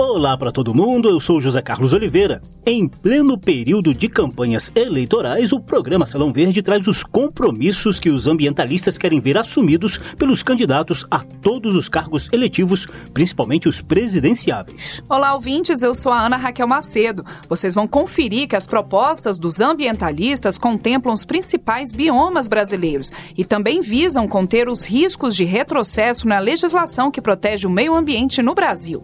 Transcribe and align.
Olá 0.00 0.38
para 0.38 0.52
todo 0.52 0.72
mundo, 0.72 1.08
eu 1.08 1.18
sou 1.18 1.40
José 1.40 1.60
Carlos 1.60 1.92
Oliveira. 1.92 2.40
Em 2.64 2.88
pleno 2.88 3.36
período 3.36 3.92
de 3.92 4.08
campanhas 4.08 4.70
eleitorais, 4.76 5.50
o 5.50 5.58
programa 5.58 6.06
Salão 6.06 6.32
Verde 6.32 6.62
traz 6.62 6.86
os 6.86 7.02
compromissos 7.02 7.98
que 7.98 8.08
os 8.08 8.28
ambientalistas 8.28 8.96
querem 8.96 9.18
ver 9.18 9.36
assumidos 9.36 9.98
pelos 10.16 10.40
candidatos 10.40 11.04
a 11.10 11.18
todos 11.18 11.74
os 11.74 11.88
cargos 11.88 12.28
eletivos, 12.32 12.86
principalmente 13.12 13.68
os 13.68 13.82
presidenciáveis. 13.82 15.02
Olá, 15.10 15.34
ouvintes, 15.34 15.82
eu 15.82 15.92
sou 15.92 16.12
a 16.12 16.26
Ana 16.26 16.36
Raquel 16.36 16.68
Macedo. 16.68 17.26
Vocês 17.48 17.74
vão 17.74 17.88
conferir 17.88 18.46
que 18.46 18.54
as 18.54 18.68
propostas 18.68 19.36
dos 19.36 19.60
ambientalistas 19.60 20.56
contemplam 20.56 21.12
os 21.12 21.24
principais 21.24 21.90
biomas 21.90 22.46
brasileiros 22.46 23.10
e 23.36 23.44
também 23.44 23.80
visam 23.80 24.28
conter 24.28 24.68
os 24.68 24.86
riscos 24.86 25.34
de 25.34 25.42
retrocesso 25.42 26.28
na 26.28 26.38
legislação 26.38 27.10
que 27.10 27.20
protege 27.20 27.66
o 27.66 27.70
meio 27.70 27.96
ambiente 27.96 28.40
no 28.40 28.54
Brasil. 28.54 29.02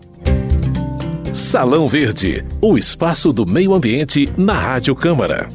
Salão 1.34 1.88
Verde, 1.88 2.44
o 2.62 2.78
espaço 2.78 3.32
do 3.32 3.44
meio 3.44 3.74
ambiente 3.74 4.32
na 4.36 4.56
Rádio 4.56 4.94
Câmara. 4.94 5.48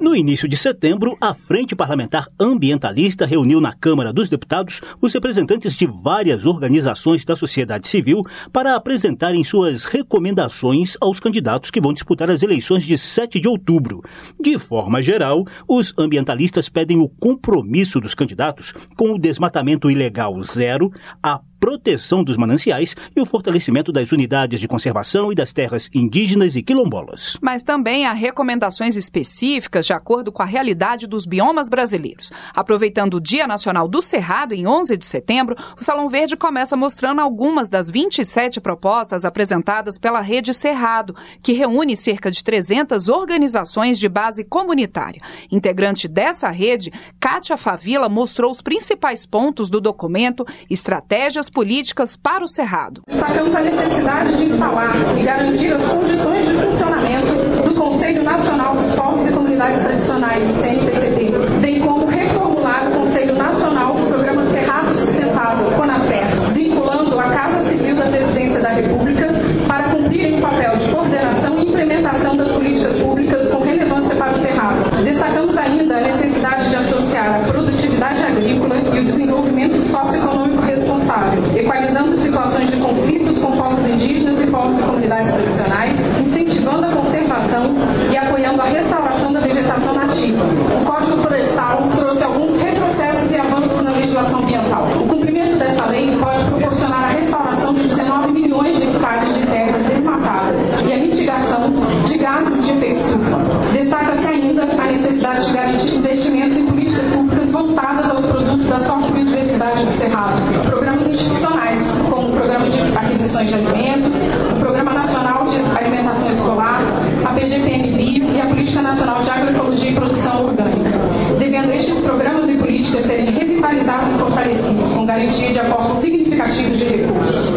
No 0.00 0.16
início 0.16 0.48
de 0.48 0.56
setembro, 0.56 1.16
a 1.20 1.32
Frente 1.32 1.76
Parlamentar 1.76 2.26
Ambientalista 2.38 3.24
reuniu 3.24 3.60
na 3.60 3.72
Câmara 3.72 4.12
dos 4.12 4.28
Deputados 4.28 4.80
os 5.00 5.14
representantes 5.14 5.76
de 5.76 5.86
várias 5.86 6.44
organizações 6.44 7.24
da 7.24 7.36
sociedade 7.36 7.86
civil 7.86 8.24
para 8.52 8.74
apresentarem 8.74 9.44
suas 9.44 9.84
recomendações 9.84 10.96
aos 11.00 11.20
candidatos 11.20 11.70
que 11.70 11.80
vão 11.80 11.92
disputar 11.92 12.30
as 12.30 12.42
eleições 12.42 12.82
de 12.82 12.98
7 12.98 13.38
de 13.38 13.46
outubro. 13.46 14.02
De 14.40 14.58
forma 14.58 15.00
geral, 15.00 15.44
os 15.68 15.94
ambientalistas 15.96 16.68
pedem 16.68 16.98
o 16.98 17.08
compromisso 17.08 18.00
dos 18.00 18.14
candidatos 18.14 18.74
com 18.96 19.12
o 19.12 19.18
desmatamento 19.18 19.88
ilegal 19.88 20.40
zero, 20.42 20.90
a 21.22 21.40
proteção 21.64 22.22
dos 22.22 22.36
mananciais 22.36 22.94
e 23.16 23.22
o 23.22 23.24
fortalecimento 23.24 23.90
das 23.90 24.12
unidades 24.12 24.60
de 24.60 24.68
conservação 24.68 25.32
e 25.32 25.34
das 25.34 25.50
terras 25.50 25.88
indígenas 25.94 26.56
e 26.56 26.62
quilombolas. 26.62 27.38
Mas 27.40 27.62
também 27.62 28.04
há 28.04 28.12
recomendações 28.12 28.96
específicas 28.96 29.86
de 29.86 29.94
acordo 29.94 30.30
com 30.30 30.42
a 30.42 30.44
realidade 30.44 31.06
dos 31.06 31.24
biomas 31.24 31.70
brasileiros. 31.70 32.30
Aproveitando 32.54 33.14
o 33.14 33.20
Dia 33.20 33.46
Nacional 33.46 33.88
do 33.88 34.02
Cerrado, 34.02 34.52
em 34.52 34.66
11 34.66 34.94
de 34.98 35.06
setembro, 35.06 35.56
o 35.80 35.82
Salão 35.82 36.10
Verde 36.10 36.36
começa 36.36 36.76
mostrando 36.76 37.22
algumas 37.22 37.70
das 37.70 37.90
27 37.90 38.60
propostas 38.60 39.24
apresentadas 39.24 39.96
pela 39.96 40.20
Rede 40.20 40.52
Cerrado, 40.52 41.16
que 41.42 41.54
reúne 41.54 41.96
cerca 41.96 42.30
de 42.30 42.44
300 42.44 43.08
organizações 43.08 43.98
de 43.98 44.06
base 44.06 44.44
comunitária. 44.44 45.22
Integrante 45.50 46.08
dessa 46.08 46.50
rede, 46.50 46.92
Kátia 47.18 47.56
Favila 47.56 48.10
mostrou 48.10 48.50
os 48.50 48.60
principais 48.60 49.24
pontos 49.24 49.70
do 49.70 49.80
documento, 49.80 50.44
estratégias 50.68 51.53
políticas 51.54 52.16
para 52.16 52.44
o 52.44 52.48
Cerrado. 52.48 53.02
Sacamos 53.08 53.54
a 53.54 53.60
necessidade 53.60 54.36
de 54.36 54.44
instalar 54.46 54.92
e 55.16 55.22
garantir 55.22 55.72
as 55.72 55.88
condições 55.88 56.48
de 56.48 56.54
funcionamento 56.54 57.32
do 57.62 57.74
Conselho 57.74 58.24
Nacional 58.24 58.74
dos 58.74 58.92
Povos 58.94 59.26
e 59.28 59.32
Comunidades 59.32 59.84
Tradicionais, 59.84 60.50
o 60.50 60.54
CNPCT, 60.54 61.32
bem 61.60 61.80
como 61.80 62.06
reformular 62.06 62.88
o 62.88 63.00
Conselho 63.00 63.36
Nacional 63.36 63.94
do 63.94 64.06
Programa 64.08 64.44
Cerrado 64.46 64.98
Sustentável, 64.98 65.70
CONACER, 65.76 66.40
vinculando 66.52 67.20
a 67.20 67.24
Casa 67.24 67.70
Civil 67.70 67.94
da 67.94 68.10
Presidência 68.10 68.60
da 68.60 68.70
República 68.70 69.28
para 69.68 69.90
cumprirem 69.90 70.38
o 70.38 70.42
papel 70.42 70.76
de 70.76 70.88
coordenação 70.88 71.58
e 71.60 71.68
implementação 71.68 72.36
das 72.36 72.50
políticas 72.50 73.00
públicas 73.00 73.48
com 73.48 73.62
relevância 73.62 74.16
para 74.16 74.32
o 74.32 74.40
Cerrado. 74.40 75.04
Destacamos 75.04 75.56
ainda 75.56 75.98
a 75.98 76.00
necessidade 76.00 76.68
de 76.68 76.76
associar 76.76 77.36
a 77.36 77.46
produtividade 77.46 78.22
agrícola 78.22 78.76
e 78.78 78.98
o 78.98 79.04
desenvolvimento 79.04 79.76
socioeconômico 79.84 80.62
responsável, 80.62 81.42
equalizando 81.56 82.16
situações 82.16 82.70
de 82.70 82.76
conflitos 82.76 83.38
com 83.38 83.52
povos 83.52 83.88
indígenas 83.88 84.40
e 84.40 84.46
povos 84.46 84.78
e 84.78 84.82
comunidades 84.82 85.32
tradicionais, 85.32 86.20
incentivando 86.20 86.86
a 86.86 86.88
conservação 86.88 87.74
e 88.10 88.16
apoiando 88.16 88.62
a 88.62 88.64
restauração 88.64 89.32
da 89.32 89.40
vegetação 89.40 89.94
nativa. 89.94 90.44
O 90.80 90.84
Código 90.84 91.16
Florestal 91.18 91.88
trouxe 91.96 92.24
alguns 92.24 92.56
retrocessos 92.56 93.30
e 93.30 93.36
avanços 93.36 93.82
na 93.82 93.90
legislação 93.90 94.40
ambiental. 94.40 94.88
O 94.94 95.08
cumprimento 95.08 95.56
dessa 95.56 95.86
lei 95.86 96.16
pode 96.16 96.44
proporcionar 96.44 97.04
a 97.04 97.08
restauração 97.08 97.74
de 97.74 97.82
19 97.82 98.32
milhões 98.32 98.76
de 98.76 98.88
hectares 98.88 99.34
de 99.34 99.46
terras 99.46 99.82
desmatadas 99.82 100.80
e 100.86 100.92
a 100.92 100.98
mitigação 100.98 101.70
de 102.06 102.18
gases 102.18 102.64
de 102.64 102.70
efeito 102.72 103.00
estufa. 103.00 103.38
Destaca-se 103.72 104.26
ainda 104.28 104.62
a 104.64 104.86
necessidade 104.86 105.46
de 105.46 105.52
garantir 105.52 105.94
investimentos 105.96 106.56
em 106.56 106.66
políticas 106.66 107.08
públicas 107.08 107.50
voltadas 107.50 108.10
aos 108.10 108.26
produtos 108.26 108.66
da 108.66 108.78
sociobiodiversidade 108.80 109.84
do 109.84 109.90
Cerrado, 109.90 110.40
programas 110.68 111.06
institucionais, 111.08 111.86
como 112.10 112.28
o 112.28 112.32
Programa 112.32 112.68
de 112.68 112.78
Aquisições 112.96 113.48
de 113.48 113.54
Alimentos, 113.54 114.16
o 114.56 114.60
Programa 114.60 114.92
Nacional 114.92 115.44
de 115.44 115.78
Alimentação 115.78 116.30
Escolar, 116.30 116.82
a 117.24 117.34
PGPN 117.34 117.96
Bio 117.96 118.30
e 118.34 118.40
a 118.40 118.46
Política 118.46 118.82
Nacional 118.82 119.22
de 119.22 119.30
Agroecologia 119.30 119.90
e 119.90 119.94
Produção 119.94 120.46
Orgânica, 120.46 120.90
devendo 121.38 121.72
estes 121.72 122.00
programas 122.00 122.48
e 122.48 122.54
políticas 122.54 123.04
serem 123.04 123.30
revitalizados 123.30 124.10
e 124.10 124.18
fortalecidos, 124.18 124.92
com 124.92 125.06
garantia 125.06 125.52
de 125.52 125.58
aportes 125.58 125.94
significativos 125.96 126.78
de 126.78 126.84
recursos. 126.84 127.50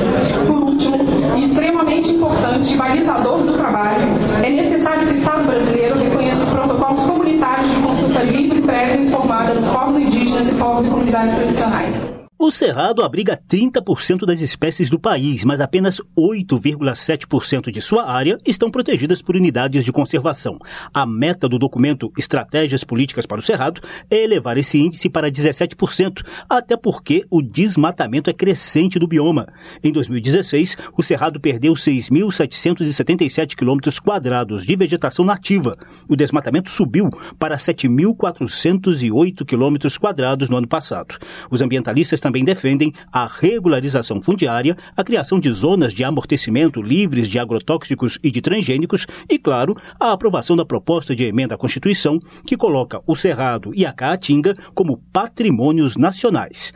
Por 0.48 0.64
último, 0.64 0.98
e 1.36 1.46
extremamente 1.46 2.14
importante 2.28 2.74
e 2.74 2.78
balizador 2.78 3.42
do 3.42 3.54
trabalho, 3.54 4.06
é 4.44 4.50
necessário 4.50 5.08
que 5.08 5.14
o 5.14 5.16
Estado 5.16 5.46
brasileiro 5.46 5.98
reconheça 5.98 6.44
os 6.44 6.50
protocolos 6.50 7.04
comunitários 7.06 7.74
de 7.74 7.82
consulta 7.82 8.22
livre, 8.22 8.62
prévia 8.62 8.98
e 8.98 9.08
informada 9.08 9.56
dos 9.56 9.68
povos 9.70 9.98
indígenas 9.98 10.52
e 10.52 10.56
povos 10.56 10.86
e 10.86 10.90
comunidades 10.90 11.36
tradicionais. 11.36 12.17
O 12.40 12.52
Cerrado 12.52 13.02
abriga 13.02 13.36
30% 13.36 14.24
das 14.24 14.40
espécies 14.42 14.92
do 14.92 15.00
país, 15.00 15.44
mas 15.44 15.60
apenas 15.60 16.00
8,7% 16.16 17.72
de 17.72 17.82
sua 17.82 18.08
área 18.08 18.38
estão 18.46 18.70
protegidas 18.70 19.24
por 19.24 19.36
unidades 19.36 19.84
de 19.84 19.92
conservação. 19.92 20.60
A 20.94 21.04
meta 21.04 21.50
do 21.50 21.58
documento 21.58 22.12
Estratégias 22.16 22.84
Políticas 22.84 23.26
para 23.26 23.40
o 23.40 23.42
Cerrado 23.42 23.82
é 24.08 24.24
elevar 24.24 24.56
esse 24.56 24.78
índice 24.78 25.10
para 25.10 25.32
17%, 25.32 26.24
até 26.48 26.78
porque 26.78 27.26
o 27.32 27.42
desmatamento 27.42 28.30
é 28.30 28.34
crescente 28.34 29.00
do 29.00 29.08
bioma. 29.08 29.48
Em 29.84 29.92
2016, 29.92 30.78
o 30.96 31.02
Cerrado 31.02 31.40
perdeu 31.42 31.74
6.777 31.74 33.56
quilômetros 33.56 34.00
quadrados 34.00 34.64
de 34.64 34.76
vegetação 34.76 35.26
nativa. 35.26 35.76
O 36.08 36.16
desmatamento 36.16 36.70
subiu 36.70 37.10
para 37.40 37.58
7.408 37.58 39.44
quilômetros 39.44 39.98
quadrados 39.98 40.52
no 40.52 40.58
ano 40.58 40.68
passado. 40.68 41.18
Os 41.50 41.64
ambientalistas 41.64 42.27
também 42.28 42.44
defendem 42.44 42.92
a 43.10 43.26
regularização 43.26 44.22
fundiária, 44.22 44.76
a 44.98 45.02
criação 45.02 45.40
de 45.40 45.50
zonas 45.50 45.94
de 45.94 46.04
amortecimento 46.04 46.82
livres 46.82 47.30
de 47.30 47.40
agrotóxicos 47.40 48.20
e 48.22 48.30
de 48.30 48.42
transgênicos 48.42 49.08
e, 49.30 49.40
claro, 49.40 49.78
a 49.98 50.12
aprovação 50.12 50.58
da 50.58 50.66
proposta 50.66 51.16
de 51.16 51.24
emenda 51.24 51.56
à 51.56 51.58
Constituição 51.58 52.20
que 52.46 52.58
coloca 52.58 53.02
o 53.08 53.16
Cerrado 53.16 53.74
e 53.74 53.86
a 53.86 53.94
Caatinga 53.94 54.54
como 54.76 54.98
patrimônios 55.14 55.96
nacionais. 55.96 56.74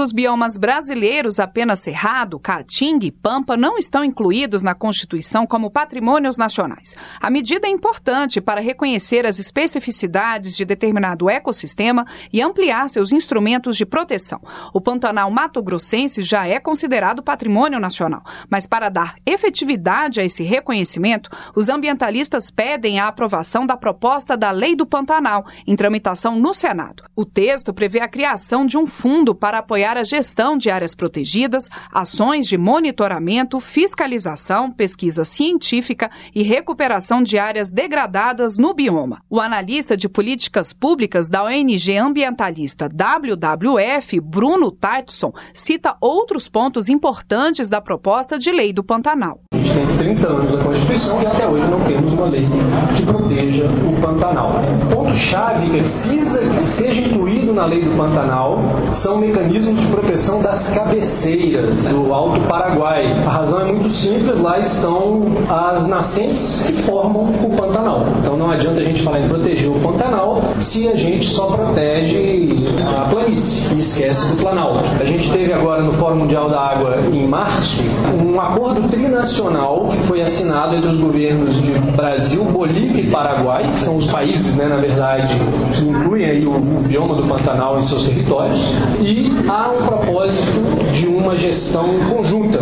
Dos 0.00 0.12
biomas 0.12 0.56
brasileiros, 0.56 1.38
apenas 1.38 1.80
Cerrado, 1.80 2.40
Caatinga 2.40 3.04
e 3.04 3.12
Pampa 3.12 3.54
não 3.54 3.76
estão 3.76 4.02
incluídos 4.02 4.62
na 4.62 4.74
Constituição 4.74 5.46
como 5.46 5.70
patrimônios 5.70 6.38
nacionais. 6.38 6.96
A 7.20 7.28
medida 7.28 7.66
é 7.66 7.70
importante 7.70 8.40
para 8.40 8.62
reconhecer 8.62 9.26
as 9.26 9.38
especificidades 9.38 10.56
de 10.56 10.64
determinado 10.64 11.28
ecossistema 11.28 12.06
e 12.32 12.40
ampliar 12.40 12.88
seus 12.88 13.12
instrumentos 13.12 13.76
de 13.76 13.84
proteção. 13.84 14.40
O 14.72 14.80
Pantanal 14.80 15.30
Mato 15.30 15.62
Grossense 15.62 16.22
já 16.22 16.46
é 16.46 16.58
considerado 16.58 17.22
patrimônio 17.22 17.78
nacional, 17.78 18.22
mas 18.48 18.66
para 18.66 18.88
dar 18.88 19.16
efetividade 19.26 20.18
a 20.18 20.24
esse 20.24 20.42
reconhecimento, 20.42 21.28
os 21.54 21.68
ambientalistas 21.68 22.50
pedem 22.50 22.98
a 22.98 23.06
aprovação 23.06 23.66
da 23.66 23.76
proposta 23.76 24.34
da 24.34 24.50
Lei 24.50 24.74
do 24.74 24.86
Pantanal, 24.86 25.44
em 25.66 25.76
tramitação 25.76 26.40
no 26.40 26.54
Senado. 26.54 27.04
O 27.14 27.26
texto 27.26 27.74
prevê 27.74 28.00
a 28.00 28.08
criação 28.08 28.64
de 28.64 28.78
um 28.78 28.86
fundo 28.86 29.34
para 29.34 29.58
apoiar 29.58 29.89
apoiar 29.90 29.98
a 29.98 30.04
gestão 30.04 30.56
de 30.56 30.70
áreas 30.70 30.94
protegidas, 30.94 31.68
ações 31.92 32.46
de 32.46 32.56
monitoramento, 32.56 33.58
fiscalização, 33.60 34.70
pesquisa 34.70 35.24
científica 35.24 36.10
e 36.34 36.42
recuperação 36.42 37.22
de 37.22 37.38
áreas 37.38 37.72
degradadas 37.72 38.56
no 38.56 38.72
bioma. 38.72 39.22
O 39.28 39.40
analista 39.40 39.96
de 39.96 40.08
políticas 40.08 40.72
públicas 40.72 41.28
da 41.28 41.44
ONG 41.44 41.96
ambientalista 41.96 42.88
WWF, 42.88 44.20
Bruno 44.20 44.70
Tartson, 44.70 45.32
cita 45.52 45.96
outros 46.00 46.48
pontos 46.48 46.88
importantes 46.88 47.68
da 47.68 47.80
proposta 47.80 48.38
de 48.38 48.52
lei 48.52 48.72
do 48.72 48.84
Pantanal. 48.84 49.40
A 49.52 49.56
gente 49.56 49.74
tem 49.74 49.96
30 49.96 50.28
anos 50.28 50.52
da 50.52 50.64
Constituição 50.64 51.22
e 51.22 51.26
até 51.26 51.46
hoje 51.46 51.66
não 51.68 51.80
temos 51.80 52.12
uma 52.12 52.26
lei 52.26 52.48
que 52.96 53.02
proteja 53.04 53.64
o 53.64 54.00
Pantanal. 54.00 54.52
O 54.82 54.94
ponto-chave 54.94 55.66
que 55.66 55.78
precisa 55.78 56.40
que 56.40 56.66
seja 56.66 57.00
incluído 57.00 57.52
na 57.52 57.64
lei 57.64 57.82
do 57.82 57.96
Pantanal 57.96 58.60
são 58.92 59.18
mecanismos 59.18 59.79
de 59.80 59.86
proteção 59.86 60.42
das 60.42 60.70
cabeceiras 60.70 61.84
do 61.84 62.12
Alto 62.12 62.40
Paraguai. 62.42 63.22
A 63.24 63.30
razão 63.30 63.60
é 63.60 63.64
muito 63.64 63.90
simples, 63.90 64.40
lá 64.40 64.58
estão 64.58 65.22
as 65.48 65.86
nascentes 65.88 66.64
que 66.66 66.72
formam 66.72 67.24
o 67.24 67.56
Pantanal. 67.56 68.06
Então 68.18 68.36
não 68.36 68.50
adianta 68.50 68.80
a 68.80 68.84
gente 68.84 69.02
falar 69.02 69.20
em 69.20 69.28
proteger 69.28 69.70
o 69.70 69.78
Pantanal 69.80 70.42
se 70.58 70.88
a 70.88 70.96
gente 70.96 71.26
só 71.26 71.46
protege 71.46 72.50
a 72.98 73.08
planície 73.08 73.74
e 73.74 73.80
esquece 73.80 74.28
do 74.32 74.36
Planalto. 74.36 74.84
A 75.00 75.04
gente 75.04 75.30
teve 75.30 75.52
agora 75.52 75.82
no 75.82 75.92
Fórum 75.94 76.16
Mundial 76.16 76.48
da 76.48 76.60
Água 76.60 76.98
em 77.12 77.26
março 77.26 77.82
um 78.22 78.40
acordo 78.40 78.88
trinacional 78.88 79.88
que 79.90 79.98
foi 79.98 80.20
assinado 80.20 80.76
entre 80.76 80.88
os 80.88 81.00
governos 81.00 81.60
de 81.60 81.72
Brasil, 81.92 82.44
Bolívia 82.44 83.02
e 83.02 83.06
Paraguai, 83.06 83.64
que 83.64 83.78
são 83.78 83.96
os 83.96 84.06
países, 84.06 84.56
né, 84.56 84.66
na 84.66 84.76
verdade, 84.76 85.34
que 85.74 85.84
incluem 85.84 86.24
aí 86.24 86.46
o, 86.46 86.52
o 86.52 86.82
bioma 86.86 87.14
do 87.14 87.22
Pantanal 87.24 87.78
em 87.78 87.82
seus 87.82 88.06
territórios, 88.06 88.72
e 89.00 89.30
um 89.70 89.86
propósito 89.86 90.92
de 90.92 91.06
uma 91.06 91.34
gestão 91.34 91.86
conjunta 92.08 92.58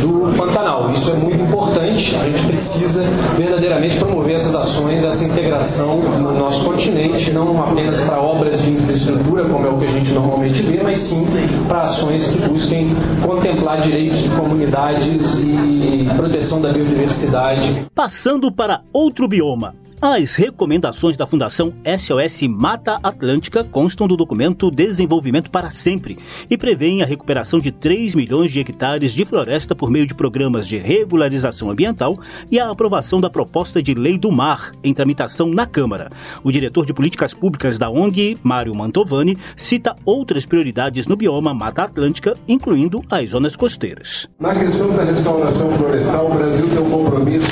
do 0.00 0.36
Pantanal. 0.36 0.92
Isso 0.92 1.10
é 1.10 1.14
muito 1.14 1.42
importante. 1.42 2.16
A 2.16 2.24
gente 2.24 2.46
precisa 2.46 3.02
verdadeiramente 3.36 3.98
promover 3.98 4.36
essas 4.36 4.54
ações, 4.54 5.04
essa 5.04 5.24
integração 5.24 5.98
no 5.98 6.32
nosso 6.32 6.64
continente, 6.64 7.30
não 7.32 7.62
apenas 7.62 8.00
para 8.00 8.20
obras 8.20 8.60
de 8.62 8.70
infraestrutura, 8.70 9.44
como 9.44 9.66
é 9.66 9.70
o 9.70 9.78
que 9.78 9.84
a 9.84 9.92
gente 9.92 10.12
normalmente 10.12 10.62
vê, 10.62 10.82
mas 10.82 10.98
sim 10.98 11.26
para 11.68 11.80
ações 11.80 12.28
que 12.28 12.38
busquem 12.48 12.88
contemplar 13.22 13.80
direitos 13.80 14.22
de 14.22 14.30
comunidades 14.30 15.40
e 15.40 16.08
proteção 16.16 16.60
da 16.60 16.72
biodiversidade. 16.72 17.86
Passando 17.94 18.50
para 18.52 18.82
outro 18.92 19.28
bioma, 19.28 19.74
as 20.02 20.34
recomendações 20.34 21.14
da 21.14 21.26
Fundação 21.26 21.74
SOS 21.84 22.48
Mata 22.48 22.98
Atlântica 23.02 23.62
constam 23.62 24.08
do 24.08 24.16
documento 24.16 24.70
Desenvolvimento 24.70 25.50
para 25.50 25.70
Sempre 25.70 26.18
e 26.48 26.56
prevêem 26.56 27.02
a 27.02 27.06
recuperação 27.06 27.60
de 27.60 27.70
3 27.70 28.14
milhões 28.14 28.50
de 28.50 28.60
hectares 28.60 29.12
de 29.12 29.26
floresta 29.26 29.74
por 29.74 29.90
meio 29.90 30.06
de 30.06 30.14
programas 30.14 30.66
de 30.66 30.78
regularização 30.78 31.68
ambiental 31.68 32.18
e 32.50 32.58
a 32.58 32.70
aprovação 32.70 33.20
da 33.20 33.28
proposta 33.28 33.82
de 33.82 33.92
lei 33.92 34.16
do 34.16 34.32
mar 34.32 34.72
em 34.82 34.94
tramitação 34.94 35.50
na 35.50 35.66
Câmara. 35.66 36.08
O 36.42 36.50
diretor 36.50 36.86
de 36.86 36.94
políticas 36.94 37.34
públicas 37.34 37.78
da 37.78 37.90
ONG, 37.90 38.38
Mário 38.42 38.74
Mantovani, 38.74 39.36
cita 39.54 39.94
outras 40.06 40.46
prioridades 40.46 41.06
no 41.06 41.16
bioma 41.16 41.52
Mata 41.52 41.82
Atlântica, 41.82 42.34
incluindo 42.48 43.04
as 43.10 43.30
zonas 43.30 43.54
costeiras. 43.54 44.26
Na 44.38 44.54
questão 44.54 44.96
da 44.96 45.04
restauração 45.04 45.70
florestal, 45.72 46.30
o 46.30 46.34
Brasil 46.34 46.66
tem 46.68 46.78
um 46.78 46.90
compromisso 46.90 47.48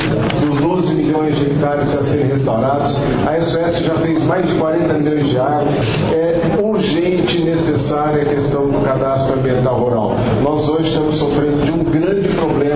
12 0.46 0.57
milhões 1.28 1.36
de 1.36 1.46
hectares 1.46 1.96
a 1.96 2.02
serem 2.02 2.28
restaurados. 2.28 2.96
A 3.26 3.40
SOS 3.40 3.80
já 3.80 3.94
fez 3.94 4.22
mais 4.24 4.46
de 4.46 4.54
40 4.54 4.94
milhões 4.94 5.28
de 5.28 5.38
árvores. 5.38 5.76
É 6.12 6.62
urgente 6.62 7.38
e 7.38 7.44
necessária 7.44 8.22
a 8.22 8.24
questão 8.24 8.68
do 8.68 8.84
cadastro 8.84 9.38
ambiental 9.38 9.78
rural. 9.78 10.16
Nós 10.42 10.68
hoje 10.68 10.88
estamos 10.88 11.16
sofrendo 11.16 11.64
de 11.64 11.72
um 11.72 11.84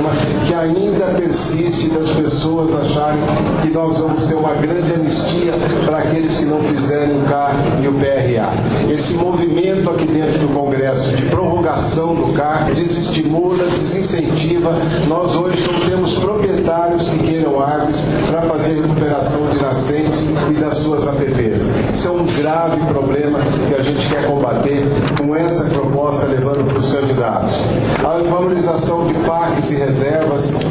problema 0.02 0.10
que 0.46 0.54
ainda 0.54 1.04
persiste 1.16 1.90
das 1.90 2.10
pessoas 2.10 2.74
acharem 2.74 3.20
que 3.62 3.70
nós 3.70 3.98
vamos 3.98 4.24
ter 4.24 4.34
uma 4.34 4.54
grande 4.54 4.92
anistia 4.92 5.52
para 5.86 5.98
aqueles 5.98 6.38
que 6.38 6.44
não 6.46 6.60
fizerem 6.60 7.22
o 7.22 7.24
CAR 7.28 7.56
e 7.82 7.88
o 7.88 7.92
PRA. 7.92 8.92
Esse 8.92 9.14
movimento 9.14 9.88
aqui 9.90 10.06
dentro 10.06 10.40
do 10.40 10.48
Congresso 10.48 11.14
de 11.16 11.22
prorrogação 11.24 12.14
do 12.14 12.32
CAR 12.34 12.66
desestimula, 12.72 13.64
desincentiva. 13.64 14.72
Nós 15.08 15.34
hoje 15.36 15.62
não 15.70 15.80
temos 15.88 16.14
proprietários 16.14 17.08
que 17.08 17.18
queiram 17.18 17.60
árvores 17.60 18.06
para 18.28 18.42
fazer 18.42 18.80
recuperação 18.80 19.46
de 19.48 19.62
nascentes 19.62 20.28
e 20.50 20.54
das 20.54 20.78
suas 20.78 21.06
APPs. 21.06 21.72
Isso 21.92 22.08
é 22.08 22.10
um 22.10 22.26
grave 22.26 22.80
problema 22.86 23.38
que 23.68 23.74
a 23.74 23.82
gente 23.82 24.08
quer 24.08 24.26
combater 24.26 24.84
com 25.18 25.34
essa 25.36 25.64
proposta 25.64 26.26
levando 26.26 26.66
para 26.66 26.78
os 26.78 26.92
candidatos. 26.92 27.58
A 28.04 28.22
valorização 28.28 29.06
de 29.06 29.14
parques 29.26 29.70
e 29.70 29.76
reservas, 29.76 29.91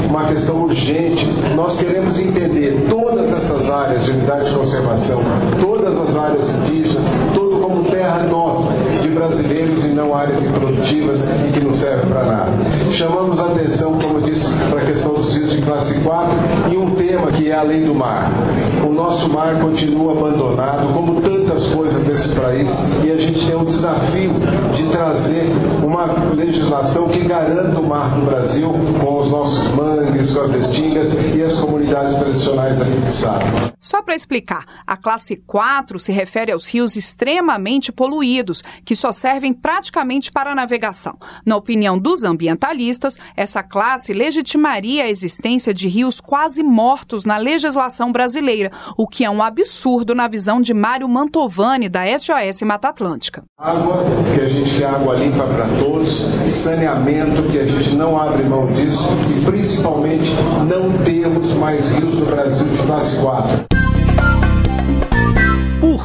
uma 0.10 0.26
questão 0.26 0.64
urgente. 0.64 1.28
Nós 1.56 1.80
queremos 1.80 2.20
entender 2.20 2.88
todas 2.90 3.32
essas 3.32 3.70
áreas 3.70 4.06
de 4.06 4.12
unidade 4.12 4.50
de 4.50 4.56
conservação, 4.56 5.22
todas 5.60 5.98
as 5.98 6.18
áreas 6.18 6.50
indígenas, 6.50 7.04
tudo 7.34 7.58
como 7.60 7.86
terra 7.86 8.24
nossa, 8.24 8.72
de 9.02 9.08
brasileiros 9.10 9.86
e 9.86 9.90
não 9.90 10.16
áreas 10.16 10.44
improdutivas 10.44 11.28
e 11.48 11.52
que 11.52 11.60
não 11.60 11.72
servem 11.72 12.10
para 12.10 12.24
nada. 12.24 12.52
Chamamos 12.92 13.40
a 13.40 13.46
atenção, 13.46 13.98
como 14.00 14.18
eu 14.18 14.22
disse, 14.22 14.52
para 14.70 14.82
a 14.82 14.86
questão 14.86 15.14
dos 15.14 15.34
rios 15.36 15.52
de 15.52 15.62
classe 15.62 16.00
4 16.02 16.32
e 16.72 16.78
um 16.78 16.92
tema 16.96 17.28
que 17.32 17.50
é 17.50 17.54
a 17.54 17.62
lei 17.62 17.84
do 17.84 17.94
mar. 17.94 18.32
O 18.84 18.92
nosso 18.92 19.30
mar 19.30 19.60
continua 19.60 20.14
abandonado, 20.14 20.94
como 20.94 21.22
tantas 21.22 21.41
desse 22.32 22.40
país, 22.40 23.04
e 23.04 23.12
a 23.12 23.18
gente 23.18 23.46
tem 23.46 23.56
um 23.56 23.66
desafio 23.66 24.32
de 24.74 24.84
trazer 24.90 25.52
uma 25.84 26.06
legislação 26.34 27.10
que 27.10 27.20
garanta 27.20 27.80
o 27.80 27.86
mar 27.86 28.16
do 28.16 28.26
Brasil 28.26 28.74
com 29.00 29.20
os 29.20 29.30
nossos 29.30 29.70
mangues, 29.76 30.32
com 30.32 30.42
as 30.42 30.54
restingas 30.54 31.14
e 31.36 31.42
as 31.42 31.60
comunidades 31.60 32.16
tradicionais 32.16 32.82
ali 32.82 32.96
fixadas. 33.02 33.71
Só 33.84 34.04
para 34.04 34.14
explicar, 34.14 34.64
a 34.86 34.96
classe 34.96 35.36
4 35.36 35.98
se 35.98 36.12
refere 36.12 36.52
aos 36.52 36.72
rios 36.72 36.96
extremamente 36.96 37.92
poluídos, 37.92 38.64
que 38.86 38.96
só 38.96 39.12
servem 39.12 39.56
praticamente 39.56 40.32
para 40.32 40.54
navegação. 40.54 41.18
Na 41.44 41.58
opinião 41.58 41.98
dos 41.98 42.24
ambientalistas, 42.24 43.18
essa 43.36 43.64
classe 43.64 44.14
legitimaria 44.14 45.06
a 45.06 45.10
existência 45.10 45.74
de 45.74 45.88
rios 45.88 46.22
quase 46.22 46.62
mortos 46.62 47.26
na 47.26 47.38
legislação 47.38 48.12
brasileira, 48.12 48.72
o 48.96 49.08
que 49.08 49.26
é 49.26 49.30
um 49.32 49.42
absurdo 49.42 50.14
na 50.14 50.28
visão 50.28 50.62
de 50.62 50.76
Mário 50.76 51.10
Mantovani, 51.10 51.90
da 51.90 52.04
SOS 52.20 52.62
Mata 52.62 52.90
Atlântica. 52.90 53.44
Água, 53.60 54.04
que 54.36 54.42
a 54.42 54.48
gente 54.48 54.78
quer 54.78 54.86
água 54.86 55.16
limpa 55.16 55.44
para 55.46 55.66
todos, 55.80 56.12
saneamento, 56.52 57.50
que 57.52 57.58
a 57.58 57.66
gente 57.66 57.96
não 57.96 58.16
abre 58.16 58.44
mão 58.44 58.68
disso, 58.68 59.10
e 59.36 59.44
principalmente 59.44 60.30
não 60.70 61.04
temos 61.04 61.56
mais 61.56 61.90
rios 61.96 62.20
no 62.20 62.28
Brasil 62.28 62.68
de 62.68 62.78
classe 62.84 63.20
4. 63.24 63.71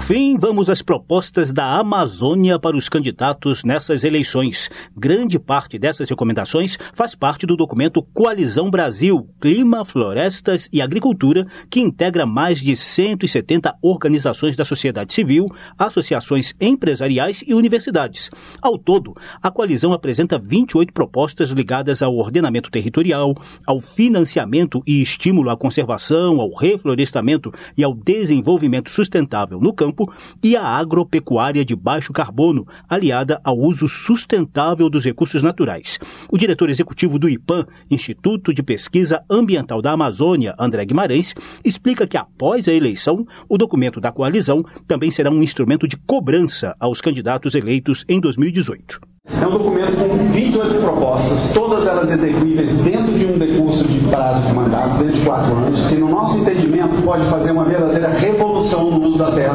Fim, 0.07 0.39
vamos 0.39 0.71
às 0.71 0.83
propostas 0.83 1.53
da 1.53 1.81
Amazônia 1.81 2.61
para 2.61 2.77
os 2.77 2.89
candidatos 2.89 3.65
nessas 3.65 4.05
eleições. 4.05 4.71
Grande 4.97 5.37
parte 5.37 5.81
dessas 5.81 6.09
recomendações 6.09 6.79
faz 6.95 7.17
parte 7.17 7.45
do 7.45 7.57
documento 7.57 8.01
Coalizão 8.15 8.71
Brasil, 8.71 9.29
Clima, 9.41 9.85
Florestas 9.85 10.69
e 10.73 10.81
Agricultura, 10.81 11.45
que 11.69 11.81
integra 11.81 12.25
mais 12.25 12.61
de 12.61 12.77
170 12.77 13.75
organizações 13.83 14.55
da 14.55 14.65
sociedade 14.65 15.13
civil, 15.13 15.49
associações 15.77 16.55
empresariais 16.61 17.43
e 17.45 17.53
universidades. 17.53 18.31
Ao 18.63 18.79
todo, 18.79 19.13
a 19.43 19.51
coalizão 19.51 19.93
apresenta 19.93 20.39
28 20.39 20.93
propostas 20.93 21.51
ligadas 21.51 22.01
ao 22.01 22.15
ordenamento 22.15 22.71
territorial, 22.71 23.35
ao 23.67 23.81
financiamento 23.81 24.81
e 24.87 25.03
estímulo 25.03 25.51
à 25.51 25.57
conservação, 25.57 26.41
ao 26.41 26.55
reflorestamento 26.55 27.53
e 27.77 27.83
ao 27.83 27.93
desenvolvimento 27.93 28.89
sustentável 28.89 29.59
no 29.59 29.75
campo 29.75 29.96
e 30.43 30.57
a 30.57 30.63
agropecuária 30.63 31.65
de 31.65 31.75
baixo 31.75 32.13
carbono, 32.13 32.67
aliada 32.89 33.41
ao 33.43 33.59
uso 33.59 33.89
sustentável 33.89 34.91
dos 34.91 35.05
recursos 35.05 35.43
naturais. 35.43 35.99
O 36.31 36.37
diretor 36.37 36.69
executivo 36.69 37.19
do 37.19 37.29
IPAM, 37.29 37.67
Instituto 37.91 38.53
de 38.53 38.63
Pesquisa 38.63 39.23
Ambiental 39.31 39.81
da 39.81 39.93
Amazônia, 39.93 40.55
André 40.59 40.85
Guimarães, 40.85 41.35
explica 41.65 42.07
que 42.07 42.17
após 42.17 42.69
a 42.69 42.73
eleição, 42.73 43.27
o 43.49 43.57
documento 43.57 44.01
da 44.01 44.13
coalizão 44.13 44.65
também 44.87 45.11
será 45.11 45.31
um 45.31 45.43
instrumento 45.43 45.89
de 45.89 45.97
cobrança 45.97 46.77
aos 46.79 47.01
candidatos 47.01 47.55
eleitos 47.55 48.05
em 48.09 48.21
2018. 48.21 49.01
É 49.29 49.45
um 49.45 49.51
documento 49.51 49.97
com 49.97 50.17
28 50.33 50.81
propostas, 50.81 51.51
todas 51.53 51.87
elas 51.87 52.11
execuíveis 52.13 52.77
dentro 52.79 53.13
de 53.19 53.27
um 53.27 53.37
decurso 53.37 53.85
de 53.87 53.99
prazo 54.09 54.47
de 54.47 54.53
mandato, 54.53 54.99
dentro 54.99 55.17
de 55.17 55.25
quatro 55.25 55.53
anos, 55.57 55.93
e 55.93 55.97
no 55.97 56.09
nosso 56.09 56.39
entendimento 56.39 57.03
pode 57.03 57.25
fazer 57.25 57.51
uma 57.51 57.65
verdadeira 57.65 58.09
revolução 58.09 58.89
no 58.89 59.09
uso 59.09 59.19
da 59.19 59.33
terra. 59.33 59.46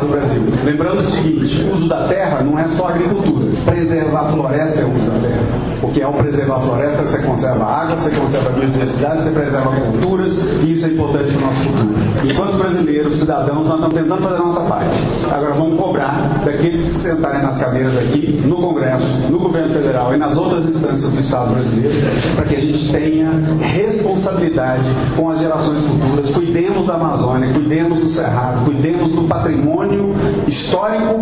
Lembrando 0.64 1.00
o 1.00 1.04
seguinte, 1.04 1.62
o 1.64 1.74
uso 1.74 1.88
da 1.88 2.08
terra 2.08 2.42
não 2.44 2.58
é 2.58 2.68
só 2.68 2.88
agricultura. 2.90 3.51
Preservar 3.66 4.22
a 4.22 4.32
floresta 4.32 4.82
é 4.82 4.86
o 4.86 4.96
uso 4.96 5.12
da 5.12 5.28
terra. 5.28 5.72
Porque 5.82 6.02
ao 6.02 6.14
preservar 6.14 6.58
a 6.58 6.62
floresta, 6.62 7.04
você 7.04 7.18
conserva 7.24 7.64
a 7.64 7.82
água, 7.82 7.98
você 7.98 8.12
conserva 8.12 8.50
a 8.50 8.52
biodiversidade, 8.54 9.24
você 9.24 9.32
preserva 9.32 9.72
culturas, 9.72 10.44
e 10.64 10.72
isso 10.74 10.86
é 10.86 10.90
importante 10.90 11.32
para 11.32 11.38
o 11.38 11.42
nosso 11.42 11.60
futuro. 11.62 11.96
Enquanto 12.24 12.58
brasileiros, 12.58 13.20
cidadãos, 13.20 13.68
nós 13.68 13.76
estamos 13.76 13.96
tentando 13.96 14.22
fazer 14.22 14.36
a 14.36 14.46
nossa 14.46 14.62
parte. 14.62 14.96
Agora 15.32 15.54
vamos 15.56 15.80
cobrar 15.80 16.42
daqueles 16.46 16.84
que 16.84 16.90
se 16.92 17.00
sentarem 17.00 17.42
nas 17.42 17.60
cadeiras 17.60 17.98
aqui, 17.98 18.42
no 18.46 18.58
Congresso, 18.58 19.08
no 19.30 19.40
governo 19.40 19.74
federal 19.74 20.14
e 20.14 20.18
nas 20.18 20.38
outras 20.38 20.66
instâncias 20.66 21.12
do 21.12 21.20
Estado 21.20 21.54
brasileiro, 21.54 21.96
para 22.36 22.46
que 22.46 22.56
a 22.56 22.62
gente 22.62 22.92
tenha 22.92 23.32
responsabilidade 23.60 24.86
com 25.16 25.30
as 25.30 25.40
gerações 25.40 25.82
futuras, 25.82 26.30
cuidemos 26.32 26.88
da 26.88 26.94
Amazônia, 26.94 27.52
cuidemos 27.54 28.00
do 28.00 28.10
Cerrado, 28.10 28.66
cuidemos 28.66 29.10
do 29.10 29.24
patrimônio 29.24 30.14
histórico 30.48 31.20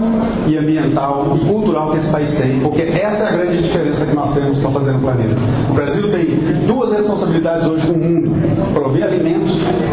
e 0.48 0.58
ambiental 0.58 1.38
e 1.38 1.46
cultural 1.46 1.92
que 1.92 1.98
esse 1.98 2.10
país 2.10 2.29
tem, 2.38 2.60
porque 2.60 2.82
essa 2.82 3.26
é 3.26 3.28
a 3.28 3.32
grande 3.32 3.62
diferença 3.62 4.06
que 4.06 4.16
nós 4.16 4.34
temos 4.34 4.58
para 4.60 4.72
fazer 4.72 4.92
no 4.94 5.00
planeta. 5.00 5.36
O 5.70 5.74
Brasil 5.74 6.10
tem 6.10 6.26
duas 6.66 6.92
responsabilidades 6.92 7.68
hoje 7.68 7.88
com 7.88 7.94
o 7.94 7.98
mundo: 7.98 8.74
prover 8.74 9.04
alimentos 9.04 9.52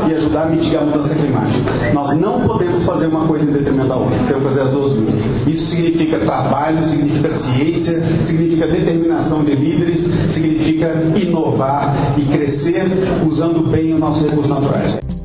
e 0.08 0.14
ajudar 0.14 0.46
para 0.46 0.50
mitigar 0.50 0.82
a 0.82 0.86
mudança 0.86 1.14
climática. 1.14 1.92
Nós 1.92 2.18
não 2.18 2.46
podemos 2.46 2.84
fazer 2.84 3.06
uma 3.06 3.26
coisa 3.26 3.44
em 3.44 3.52
detrimento 3.52 3.88
da 3.88 3.96
outra, 3.96 4.16
temos 4.28 4.42
que 4.42 4.48
fazer 4.48 4.60
as 4.62 4.70
duas 4.70 4.92
coisas. 4.92 5.46
Isso 5.46 5.66
significa 5.66 6.18
trabalho, 6.20 6.82
significa 6.84 7.30
ciência, 7.30 8.00
significa 8.20 8.66
determinação 8.66 9.44
de 9.44 9.54
líderes, 9.54 10.00
significa 10.00 10.92
inovar 11.16 11.94
e 12.16 12.22
crescer 12.36 12.84
usando 13.26 13.68
bem 13.68 13.94
os 13.94 14.00
nossos 14.00 14.28
recursos 14.28 14.50
naturais. 14.50 15.15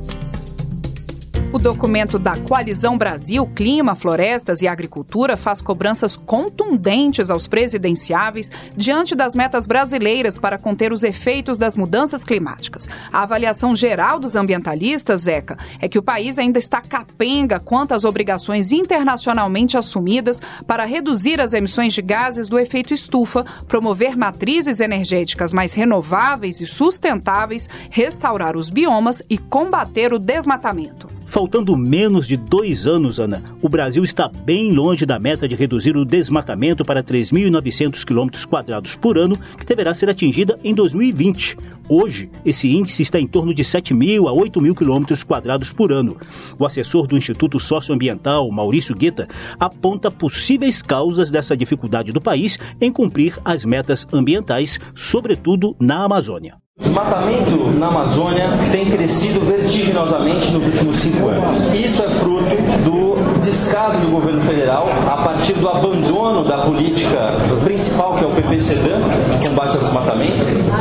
O 1.53 1.59
documento 1.59 2.17
da 2.17 2.37
Coalizão 2.37 2.97
Brasil 2.97 3.45
Clima, 3.45 3.93
Florestas 3.93 4.61
e 4.61 4.69
Agricultura 4.69 5.35
faz 5.35 5.61
cobranças 5.61 6.15
contundentes 6.15 7.29
aos 7.29 7.45
presidenciáveis 7.45 8.49
diante 8.73 9.13
das 9.13 9.35
metas 9.35 9.67
brasileiras 9.67 10.39
para 10.39 10.57
conter 10.57 10.93
os 10.93 11.03
efeitos 11.03 11.57
das 11.57 11.75
mudanças 11.75 12.23
climáticas. 12.23 12.87
A 13.11 13.23
avaliação 13.23 13.75
geral 13.75 14.17
dos 14.17 14.37
ambientalistas, 14.37 15.23
Zeca, 15.23 15.57
é 15.81 15.89
que 15.89 15.99
o 15.99 16.01
país 16.01 16.39
ainda 16.39 16.57
está 16.57 16.79
capenga 16.79 17.59
quanto 17.59 17.93
às 17.93 18.05
obrigações 18.05 18.71
internacionalmente 18.71 19.75
assumidas 19.75 20.39
para 20.65 20.85
reduzir 20.85 21.41
as 21.41 21.51
emissões 21.51 21.93
de 21.93 22.01
gases 22.01 22.47
do 22.47 22.57
efeito 22.57 22.93
estufa, 22.93 23.45
promover 23.67 24.15
matrizes 24.15 24.79
energéticas 24.79 25.51
mais 25.51 25.73
renováveis 25.73 26.61
e 26.61 26.65
sustentáveis, 26.65 27.67
restaurar 27.89 28.55
os 28.55 28.69
biomas 28.69 29.21
e 29.29 29.37
combater 29.37 30.13
o 30.13 30.17
desmatamento. 30.17 31.20
Faltando 31.41 31.75
menos 31.75 32.27
de 32.27 32.37
dois 32.37 32.85
anos, 32.85 33.19
Ana, 33.19 33.41
o 33.63 33.67
Brasil 33.67 34.03
está 34.03 34.27
bem 34.27 34.71
longe 34.71 35.07
da 35.07 35.17
meta 35.17 35.47
de 35.47 35.55
reduzir 35.55 35.97
o 35.97 36.05
desmatamento 36.05 36.85
para 36.85 37.03
3.900 37.03 38.05
km 38.05 38.45
quadrados 38.47 38.95
por 38.95 39.17
ano, 39.17 39.39
que 39.57 39.65
deverá 39.65 39.91
ser 39.95 40.07
atingida 40.07 40.59
em 40.63 40.71
2020. 40.75 41.57
Hoje, 41.89 42.29
esse 42.45 42.69
índice 42.71 43.01
está 43.01 43.19
em 43.19 43.25
torno 43.25 43.55
de 43.55 43.63
7.000 43.63 44.29
a 44.29 44.31
8.000 44.31 44.75
km 44.75 45.25
quadrados 45.25 45.73
por 45.73 45.91
ano. 45.91 46.15
O 46.59 46.63
assessor 46.63 47.07
do 47.07 47.17
Instituto 47.17 47.59
Socioambiental, 47.59 48.47
Maurício 48.51 48.95
Guetta, 48.95 49.27
aponta 49.59 50.11
possíveis 50.11 50.83
causas 50.83 51.31
dessa 51.31 51.57
dificuldade 51.57 52.11
do 52.11 52.21
país 52.21 52.59
em 52.79 52.91
cumprir 52.91 53.39
as 53.43 53.65
metas 53.65 54.05
ambientais, 54.13 54.79
sobretudo 54.93 55.75
na 55.79 56.03
Amazônia. 56.03 56.60
Desmatamento 56.81 57.71
na 57.77 57.87
Amazônia 57.87 58.49
tem 58.71 58.85
crescido 58.85 59.39
vertiginosamente 59.41 60.51
nos 60.51 60.65
últimos 60.65 60.95
cinco 60.97 61.27
anos. 61.29 61.79
Isso 61.79 62.03
é 62.03 62.09
fruto 62.09 62.55
do 62.83 63.39
descaso 63.39 63.97
do 63.99 64.11
governo 64.11 64.41
federal 64.41 64.87
a 65.07 65.17
partir 65.17 65.53
do 65.53 65.69
abandono 65.69 66.43
da 66.43 66.59
política 66.59 67.33
principal, 67.63 68.15
que 68.15 68.23
é 68.23 68.27
o 68.27 68.31
PPCDAN, 68.31 68.99
combate 69.43 69.75
ao 69.75 69.83
desmatamento, 69.83 70.33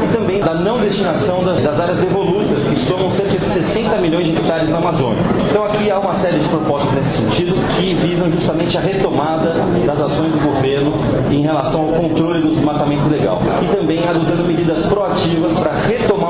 e 0.04 0.12
também 0.12 0.40
da 0.40 0.54
não 0.54 0.78
destinação 0.78 1.45
das, 1.45 1.61
das 1.61 1.78
áreas 1.78 1.99
devolutas, 1.99 2.66
que 2.66 2.76
somam 2.87 3.11
cerca 3.11 3.38
de 3.38 3.45
60 3.45 3.97
milhões 3.99 4.26
de 4.26 4.37
hectares 4.37 4.71
na 4.71 4.78
Amazônia. 4.78 5.19
Então 5.49 5.64
aqui 5.64 5.90
há 5.90 5.99
uma 5.99 6.14
série 6.14 6.38
de 6.38 6.49
propostas 6.49 6.92
nesse 6.95 7.23
sentido 7.23 7.54
que 7.76 7.95
visam 7.95 8.30
justamente 8.30 8.76
a 8.76 8.80
retomada 8.80 9.54
das 9.87 10.00
ações 10.00 10.33
do 10.33 10.38
governo 10.38 10.92
em 11.30 11.42
relação 11.42 11.83
ao 11.83 11.92
controle 12.00 12.40
do 12.42 12.50
desmatamento 12.50 13.09
legal. 13.09 13.40
E 13.62 13.76
também 13.76 14.07
adotando 14.09 14.45
medidas 14.45 14.87
proativas 14.87 15.59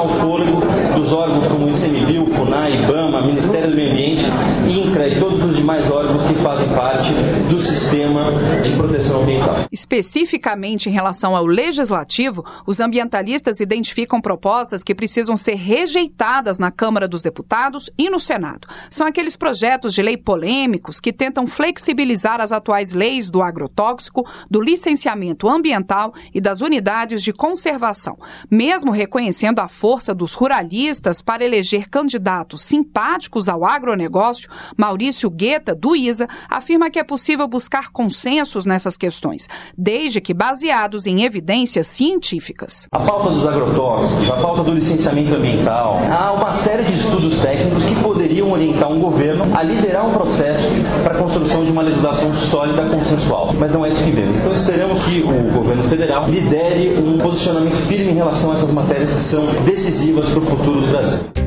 para 0.00 0.04
retomar 0.04 0.04
o 0.04 0.08
fôlego 0.08 0.60
dos 0.94 1.12
órgãos 1.12 1.46
como 1.46 1.66
o 1.66 1.68
ICMBio, 1.68 2.22
o 2.22 2.26
FUNAI, 2.26 2.74
IBAMA, 2.74 3.22
Ministério 3.22 3.70
do 3.70 3.76
Meio 3.76 3.92
Ambiente, 3.92 4.24
INCRA 4.68 5.08
e 5.08 5.18
todos 5.18 5.44
os 5.44 5.56
demais 5.56 5.90
órgãos 5.90 6.22
que 6.26 6.34
fazem 6.34 6.68
parte 6.68 7.12
do 7.48 7.58
sistema 7.58 8.24
de 8.62 8.70
proteção 8.72 9.22
ambiental. 9.22 9.59
Especificamente 9.72 10.88
em 10.88 10.92
relação 10.92 11.36
ao 11.36 11.46
legislativo, 11.46 12.44
os 12.66 12.80
ambientalistas 12.80 13.60
identificam 13.60 14.20
propostas 14.20 14.82
que 14.82 14.94
precisam 14.94 15.36
ser 15.36 15.54
rejeitadas 15.54 16.58
na 16.58 16.72
Câmara 16.72 17.06
dos 17.06 17.22
Deputados 17.22 17.88
e 17.96 18.10
no 18.10 18.18
Senado. 18.18 18.66
São 18.90 19.06
aqueles 19.06 19.36
projetos 19.36 19.94
de 19.94 20.02
lei 20.02 20.16
polêmicos 20.16 20.98
que 20.98 21.12
tentam 21.12 21.46
flexibilizar 21.46 22.40
as 22.40 22.50
atuais 22.50 22.94
leis 22.94 23.30
do 23.30 23.42
agrotóxico, 23.42 24.28
do 24.50 24.60
licenciamento 24.60 25.48
ambiental 25.48 26.12
e 26.34 26.40
das 26.40 26.60
unidades 26.60 27.22
de 27.22 27.32
conservação, 27.32 28.18
mesmo 28.50 28.90
reconhecendo 28.90 29.60
a 29.60 29.68
força 29.68 30.12
dos 30.14 30.34
ruralistas 30.34 31.22
para 31.22 31.44
eleger 31.44 31.88
candidatos 31.88 32.62
simpáticos 32.62 33.48
ao 33.48 33.64
agronegócio, 33.64 34.50
Maurício 34.76 35.30
Guetta, 35.30 35.74
do 35.74 35.94
ISA, 35.94 36.28
afirma 36.48 36.90
que 36.90 36.98
é 36.98 37.04
possível 37.04 37.46
buscar 37.46 37.90
consensos 37.90 38.66
nessas 38.66 38.96
questões, 38.96 39.48
desde 39.76 40.20
que 40.20 40.34
baseados 40.34 41.06
em 41.06 41.22
evidências 41.22 41.86
científicas. 41.86 42.86
A 42.92 43.00
pauta 43.00 43.30
dos 43.30 43.46
agrotóxicos, 43.46 44.28
a 44.30 44.36
pauta 44.36 44.62
do 44.62 44.72
licenciamento 44.72 45.34
ambiental, 45.34 46.00
há 46.10 46.32
uma 46.32 46.52
série 46.52 46.84
de 46.84 46.94
estudos 46.94 47.38
técnicos 47.38 47.84
que 47.84 47.94
poderiam 48.02 48.50
orientar 48.52 48.90
um 48.90 49.00
governo 49.00 49.44
a 49.56 49.62
liderar 49.62 50.06
um 50.06 50.12
processo 50.12 50.68
para 51.02 51.14
a 51.14 51.22
construção 51.22 51.64
de 51.64 51.70
uma 51.70 51.82
legislação 51.82 52.34
sólida 52.34 52.84
consensual. 52.86 53.54
Mas 53.58 53.72
não 53.72 53.84
é 53.84 53.88
isso 53.88 54.02
que 54.04 54.10
vemos. 54.10 54.36
Então 54.36 54.52
esperamos 54.52 55.02
que 55.02 55.22
o 55.22 55.52
governo 55.52 55.82
federal 55.84 56.26
lidere 56.28 56.98
um 56.98 57.18
posicionamento 57.18 57.76
firme 57.76 58.12
em 58.12 58.14
relação 58.14 58.50
a 58.50 58.54
essas 58.54 58.72
matérias 58.72 59.12
que 59.12 59.20
são 59.20 59.46
decisivas 59.64 60.28
para 60.30 60.38
o 60.38 60.42
futuro 60.42 60.80
do 60.80 60.88
Brasil. 60.88 61.39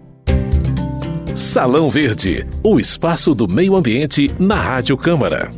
Salão 1.34 1.90
Verde, 1.90 2.46
o 2.62 2.78
espaço 2.78 3.34
do 3.34 3.48
meio 3.48 3.74
ambiente 3.74 4.32
na 4.38 4.60
Rádio 4.60 4.96
Câmara. 4.96 5.50